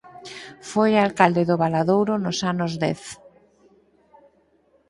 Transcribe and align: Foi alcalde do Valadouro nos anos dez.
Foi 0.71 0.91
alcalde 0.95 1.43
do 1.49 1.55
Valadouro 1.63 2.13
nos 2.23 2.37
anos 2.51 2.71
dez. 2.83 3.01